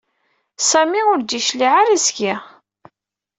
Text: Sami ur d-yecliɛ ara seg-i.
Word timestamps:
Sami 0.69 1.01
ur 1.11 1.19
d-yecliɛ 1.21 1.71
ara 1.81 2.03
seg-i. 2.05 2.33